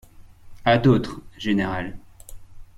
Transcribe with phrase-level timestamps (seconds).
[0.65, 1.95] À d’autres, général!